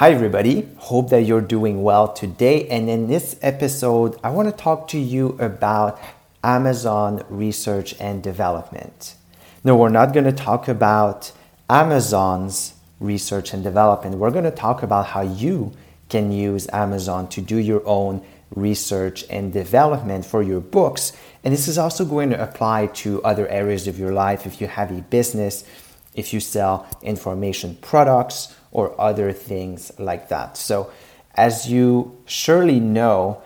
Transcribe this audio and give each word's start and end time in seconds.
Hi, 0.00 0.12
everybody. 0.12 0.66
Hope 0.78 1.10
that 1.10 1.24
you're 1.24 1.42
doing 1.42 1.82
well 1.82 2.10
today. 2.10 2.66
And 2.68 2.88
in 2.88 3.06
this 3.06 3.36
episode, 3.42 4.18
I 4.24 4.30
want 4.30 4.48
to 4.48 4.56
talk 4.56 4.88
to 4.88 4.98
you 4.98 5.36
about 5.38 6.00
Amazon 6.42 7.22
research 7.28 7.94
and 8.00 8.22
development. 8.22 9.14
No, 9.62 9.76
we're 9.76 9.90
not 9.90 10.14
going 10.14 10.24
to 10.24 10.32
talk 10.32 10.68
about 10.68 11.32
Amazon's 11.68 12.72
research 12.98 13.52
and 13.52 13.62
development. 13.62 14.16
We're 14.16 14.30
going 14.30 14.44
to 14.44 14.50
talk 14.50 14.82
about 14.82 15.08
how 15.08 15.20
you 15.20 15.72
can 16.08 16.32
use 16.32 16.66
Amazon 16.72 17.28
to 17.28 17.42
do 17.42 17.58
your 17.58 17.86
own 17.86 18.24
research 18.54 19.26
and 19.28 19.52
development 19.52 20.24
for 20.24 20.42
your 20.42 20.60
books. 20.60 21.12
And 21.44 21.52
this 21.52 21.68
is 21.68 21.76
also 21.76 22.06
going 22.06 22.30
to 22.30 22.42
apply 22.42 22.86
to 23.04 23.22
other 23.22 23.46
areas 23.48 23.86
of 23.86 23.98
your 23.98 24.14
life 24.14 24.46
if 24.46 24.62
you 24.62 24.66
have 24.66 24.90
a 24.96 25.02
business, 25.02 25.62
if 26.14 26.32
you 26.32 26.40
sell 26.40 26.86
information 27.02 27.76
products 27.80 28.54
or 28.72 28.98
other 29.00 29.32
things 29.32 29.92
like 29.98 30.28
that. 30.28 30.56
So, 30.56 30.90
as 31.34 31.70
you 31.70 32.18
surely 32.26 32.80
know, 32.80 33.42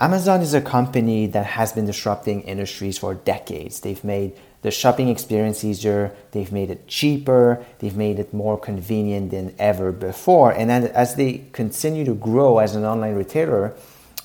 Amazon 0.00 0.40
is 0.40 0.54
a 0.54 0.62
company 0.62 1.26
that 1.26 1.44
has 1.44 1.72
been 1.72 1.84
disrupting 1.84 2.40
industries 2.42 2.96
for 2.96 3.14
decades. 3.14 3.80
They've 3.80 4.02
made 4.02 4.32
the 4.62 4.70
shopping 4.70 5.08
experience 5.08 5.64
easier, 5.64 6.14
they've 6.32 6.52
made 6.52 6.70
it 6.70 6.86
cheaper, 6.86 7.64
they've 7.78 7.96
made 7.96 8.18
it 8.18 8.32
more 8.34 8.58
convenient 8.58 9.30
than 9.30 9.54
ever 9.58 9.90
before. 9.92 10.52
And 10.52 10.70
as 10.70 11.14
they 11.14 11.44
continue 11.52 12.04
to 12.04 12.14
grow 12.14 12.58
as 12.58 12.74
an 12.74 12.84
online 12.84 13.14
retailer, 13.14 13.74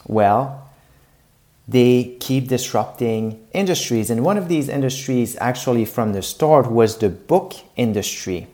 well, 0.08 0.65
they 1.68 2.16
keep 2.20 2.48
disrupting 2.48 3.46
industries. 3.54 4.10
And 4.10 4.24
one 4.24 4.38
of 4.38 4.48
these 4.48 4.70
industries, 4.70 5.36
actually, 5.40 5.86
from 5.86 6.14
the 6.14 6.22
start, 6.22 6.72
was 6.72 6.98
the 6.98 7.10
book 7.10 7.56
industry. 7.76 8.48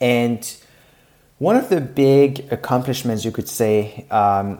And 0.00 0.56
one 1.38 1.56
of 1.56 1.68
the 1.68 1.80
big 1.80 2.52
accomplishments, 2.52 3.24
you 3.24 3.30
could 3.30 3.48
say, 3.48 4.06
um, 4.10 4.58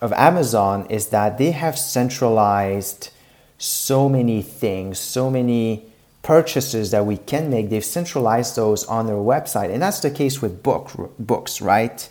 of 0.00 0.12
Amazon 0.12 0.86
is 0.86 1.08
that 1.08 1.38
they 1.38 1.50
have 1.50 1.78
centralized 1.78 3.10
so 3.58 4.08
many 4.08 4.42
things, 4.42 4.98
so 4.98 5.28
many 5.30 5.84
purchases 6.22 6.90
that 6.92 7.04
we 7.04 7.16
can 7.16 7.50
make. 7.50 7.70
They've 7.70 7.84
centralized 7.84 8.54
those 8.54 8.84
on 8.84 9.06
their 9.06 9.16
website, 9.16 9.72
and 9.72 9.82
that's 9.82 10.00
the 10.00 10.10
case 10.10 10.40
with 10.40 10.62
book 10.62 10.90
books, 11.18 11.60
right? 11.60 12.08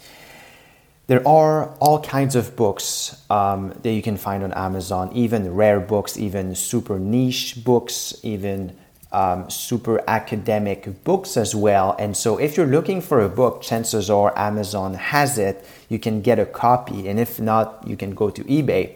There 1.08 1.26
are 1.26 1.70
all 1.80 2.02
kinds 2.02 2.36
of 2.36 2.58
books 2.58 3.24
um, 3.30 3.74
that 3.82 3.94
you 3.94 4.02
can 4.02 4.18
find 4.18 4.44
on 4.44 4.52
Amazon, 4.52 5.10
even 5.14 5.54
rare 5.56 5.80
books, 5.80 6.18
even 6.18 6.54
super 6.54 7.00
niche 7.00 7.64
books, 7.64 8.20
even 8.24 8.76
um, 9.14 9.50
super 9.50 10.04
academic 10.06 11.06
books 11.06 11.38
as 11.38 11.56
well. 11.56 11.96
And 11.98 12.16
so, 12.16 12.38
if 12.38 12.58
you're 12.58 12.68
looking 12.68 13.00
for 13.00 13.22
a 13.22 13.30
book, 13.30 13.62
chances 13.62 14.10
are 14.10 14.38
Amazon 14.38 14.96
has 14.96 15.38
it. 15.38 15.66
You 15.88 15.98
can 15.98 16.22
get 16.22 16.40
a 16.40 16.46
copy, 16.46 17.08
and 17.08 17.22
if 17.22 17.40
not, 17.40 17.88
you 17.88 17.96
can 17.96 18.14
go 18.14 18.30
to 18.30 18.44
eBay. 18.44 18.92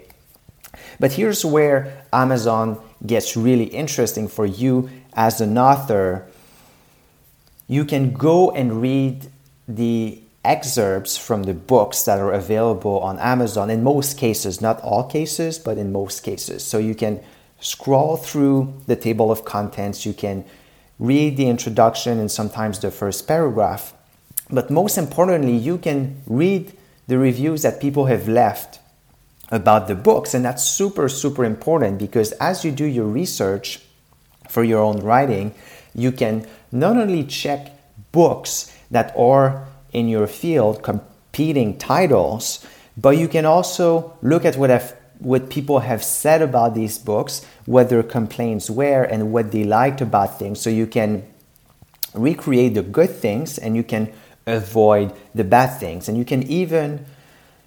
But 0.99 1.13
here's 1.13 1.45
where 1.45 2.03
Amazon 2.11 2.77
gets 3.05 3.37
really 3.37 3.65
interesting 3.65 4.27
for 4.27 4.45
you 4.45 4.89
as 5.13 5.39
an 5.39 5.57
author. 5.57 6.27
You 7.69 7.85
can 7.85 8.11
go 8.11 8.51
and 8.51 8.81
read 8.81 9.31
the 9.65 10.21
excerpts 10.43 11.17
from 11.17 11.43
the 11.43 11.53
books 11.53 12.03
that 12.03 12.19
are 12.19 12.31
available 12.31 12.99
on 12.99 13.19
Amazon 13.19 13.69
in 13.69 13.83
most 13.83 14.17
cases, 14.17 14.61
not 14.61 14.81
all 14.81 15.03
cases, 15.03 15.59
but 15.59 15.77
in 15.77 15.91
most 15.91 16.21
cases. 16.21 16.63
So 16.63 16.77
you 16.77 16.95
can 16.95 17.21
scroll 17.59 18.17
through 18.17 18.73
the 18.87 18.95
table 18.95 19.31
of 19.31 19.45
contents, 19.45 20.05
you 20.05 20.13
can 20.13 20.43
read 20.97 21.37
the 21.37 21.47
introduction 21.47 22.19
and 22.19 22.31
sometimes 22.31 22.79
the 22.79 22.91
first 22.91 23.27
paragraph. 23.27 23.93
But 24.49 24.69
most 24.69 24.97
importantly, 24.97 25.55
you 25.55 25.77
can 25.77 26.21
read 26.27 26.73
the 27.07 27.17
reviews 27.17 27.61
that 27.61 27.81
people 27.81 28.05
have 28.05 28.27
left 28.27 28.79
about 29.49 29.87
the 29.87 29.95
books. 29.95 30.33
And 30.33 30.45
that's 30.45 30.63
super, 30.63 31.09
super 31.09 31.43
important 31.43 31.99
because 31.99 32.31
as 32.33 32.63
you 32.63 32.71
do 32.71 32.85
your 32.85 33.05
research 33.05 33.81
for 34.49 34.63
your 34.63 34.79
own 34.81 34.99
writing, 35.01 35.53
you 35.93 36.11
can 36.11 36.47
not 36.71 36.97
only 36.97 37.23
check 37.23 37.71
books 38.11 38.75
that 38.91 39.13
are 39.17 39.67
in 39.91 40.07
your 40.07 40.27
field 40.27 40.83
competing 40.83 41.77
titles, 41.77 42.65
but 42.97 43.17
you 43.17 43.27
can 43.27 43.45
also 43.45 44.17
look 44.21 44.45
at 44.45 44.57
what 44.57 44.69
have 44.69 44.95
what 45.19 45.51
people 45.51 45.79
have 45.79 46.03
said 46.03 46.41
about 46.41 46.73
these 46.73 46.97
books, 46.97 47.45
what 47.65 47.89
their 47.89 48.01
complaints 48.01 48.71
were, 48.71 49.03
and 49.03 49.31
what 49.31 49.51
they 49.51 49.63
liked 49.63 50.01
about 50.01 50.39
things. 50.39 50.59
So 50.59 50.69
you 50.71 50.87
can 50.87 51.23
recreate 52.15 52.73
the 52.73 52.81
good 52.81 53.11
things 53.11 53.59
and 53.59 53.75
you 53.75 53.83
can 53.83 54.11
avoid 54.47 55.13
the 55.35 55.43
bad 55.43 55.79
things. 55.79 56.09
And 56.09 56.17
you 56.17 56.25
can 56.25 56.43
even 56.43 57.05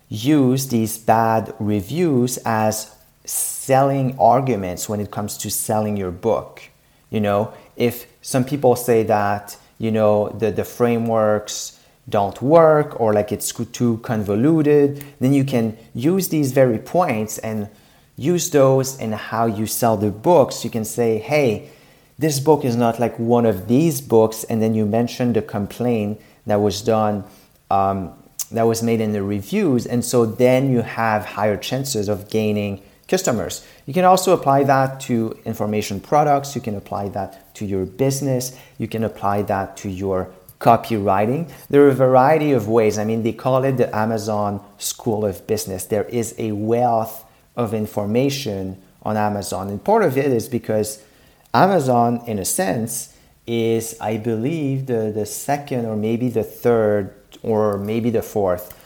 use 0.09 0.69
these 0.69 0.99
bad 0.99 1.55
reviews 1.61 2.39
as 2.39 2.93
selling 3.25 4.19
arguments 4.19 4.89
when 4.89 5.01
it 5.01 5.11
comes 5.11 5.39
to 5.39 5.51
selling 5.51 5.97
your 5.97 6.11
book. 6.11 6.63
You 7.09 7.21
know, 7.21 7.55
if 7.77 8.07
some 8.21 8.45
people 8.45 8.77
say 8.77 9.05
that, 9.05 9.57
you 9.79 9.91
know, 9.91 10.29
the, 10.31 10.51
the 10.51 10.65
frameworks, 10.65 11.79
don't 12.09 12.41
work 12.43 13.01
or 13.01 13.13
like 13.13 13.33
it's 13.33 13.53
too 13.53 13.99
convoluted, 13.99 15.05
then 15.21 15.33
you 15.33 15.45
can 15.45 15.77
use 15.95 16.29
these 16.29 16.53
very 16.53 16.79
points 16.79 17.39
and 17.39 17.69
use 18.17 18.51
those 18.51 18.99
in 18.99 19.13
how 19.13 19.47
you 19.47 19.67
sell 19.67 19.97
the 19.97 20.11
books. 20.11 20.65
You 20.65 20.71
can 20.71 20.85
say, 20.85 21.19
hey, 21.19 21.71
this 22.19 22.39
book 22.41 22.65
is 22.65 22.77
not 22.77 23.01
like 23.01 23.19
one 23.19 23.45
of 23.45 23.67
these 23.67 24.01
books, 24.01 24.45
and 24.45 24.63
then 24.63 24.75
you 24.75 24.87
mention 24.87 25.33
the 25.33 25.43
complaint 25.43 26.21
that 26.47 26.61
was 26.61 26.81
done, 26.83 27.25
um, 27.71 28.13
that 28.53 28.65
was 28.65 28.83
made 28.83 29.01
in 29.01 29.13
the 29.13 29.23
reviews, 29.23 29.85
and 29.87 30.05
so 30.05 30.25
then 30.25 30.71
you 30.71 30.83
have 30.83 31.25
higher 31.25 31.57
chances 31.57 32.09
of 32.09 32.31
gaining 32.31 32.81
customers. 33.09 33.67
You 33.87 33.95
can 33.95 34.05
also 34.05 34.33
apply 34.33 34.65
that 34.65 35.01
to 35.01 35.37
information 35.45 35.99
products, 35.99 36.55
you 36.55 36.61
can 36.61 36.77
apply 36.77 37.09
that 37.11 37.53
to 37.57 37.65
your 37.65 37.85
business, 37.85 38.57
you 38.79 38.87
can 38.87 39.03
apply 39.03 39.43
that 39.43 39.77
to 39.79 39.91
your 39.91 40.31
copywriting. 40.65 41.51
There 41.69 41.85
are 41.85 41.89
a 41.89 41.95
variety 41.95 42.53
of 42.53 42.67
ways. 42.69 42.99
I 42.99 43.05
mean, 43.05 43.23
they 43.23 43.35
call 43.35 43.63
it 43.65 43.77
the 43.77 43.95
Amazon 43.95 44.65
School 44.79 45.27
of 45.27 45.47
Business. 45.47 45.85
There 45.85 46.05
is 46.05 46.35
a 46.39 46.53
wealth 46.53 47.25
of 47.55 47.75
information 47.75 48.81
on 49.03 49.19
Amazon. 49.19 49.69
And 49.69 49.85
part 49.85 50.03
of 50.03 50.17
it 50.17 50.33
is 50.33 50.49
because 50.49 51.05
Amazon, 51.53 52.23
in 52.27 52.39
a 52.39 52.45
sense, 52.47 53.15
is, 53.47 53.95
I 54.01 54.17
believe, 54.17 54.87
the, 54.87 55.13
the 55.15 55.27
second 55.27 55.85
or 55.85 55.97
maybe 55.97 56.31
the 56.31 56.43
third 56.43 57.15
or 57.43 57.77
maybe 57.77 58.09
the 58.09 58.23
fourth 58.23 58.81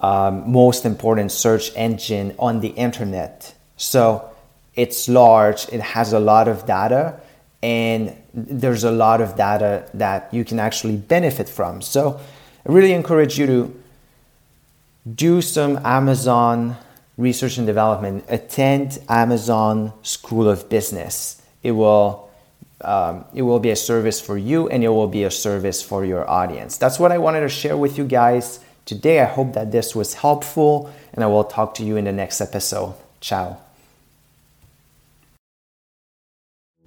um, 0.00 0.50
most 0.50 0.84
important 0.84 1.30
search 1.30 1.70
engine 1.76 2.34
on 2.38 2.60
the 2.60 2.70
internet. 2.70 3.54
So 3.76 4.28
it's 4.74 5.08
large, 5.08 5.68
it 5.68 5.80
has 5.80 6.12
a 6.12 6.18
lot 6.18 6.48
of 6.48 6.66
data, 6.66 7.20
and 7.62 8.16
there's 8.34 8.84
a 8.84 8.90
lot 8.90 9.20
of 9.20 9.36
data 9.36 9.88
that 9.94 10.32
you 10.32 10.44
can 10.44 10.58
actually 10.58 10.96
benefit 10.96 11.48
from. 11.48 11.80
So 11.80 12.20
I 12.66 12.72
really 12.72 12.92
encourage 12.92 13.38
you 13.38 13.46
to 13.46 13.82
do 15.14 15.40
some 15.42 15.78
Amazon 15.84 16.76
research 17.16 17.58
and 17.58 17.66
development, 17.66 18.24
attend 18.28 18.98
Amazon 19.08 19.92
School 20.02 20.48
of 20.48 20.68
Business. 20.68 21.40
It 21.62 21.72
will 21.72 22.30
um, 22.84 23.24
it 23.32 23.42
will 23.42 23.60
be 23.60 23.70
a 23.70 23.76
service 23.76 24.20
for 24.20 24.36
you 24.36 24.68
and 24.68 24.82
it 24.82 24.88
will 24.88 25.06
be 25.06 25.22
a 25.22 25.30
service 25.30 25.80
for 25.82 26.04
your 26.04 26.28
audience. 26.28 26.76
That's 26.76 26.98
what 26.98 27.12
I 27.12 27.18
wanted 27.18 27.40
to 27.40 27.48
share 27.48 27.76
with 27.76 27.96
you 27.96 28.04
guys 28.04 28.58
today. 28.86 29.20
I 29.20 29.26
hope 29.26 29.52
that 29.52 29.70
this 29.70 29.94
was 29.94 30.14
helpful 30.14 30.92
and 31.14 31.22
I 31.22 31.28
will 31.28 31.44
talk 31.44 31.74
to 31.76 31.84
you 31.84 31.96
in 31.96 32.06
the 32.06 32.12
next 32.12 32.40
episode. 32.40 32.94
Ciao. 33.20 33.56